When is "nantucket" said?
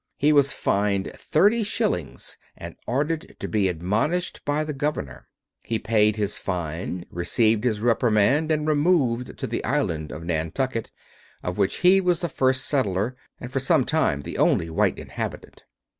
10.23-10.91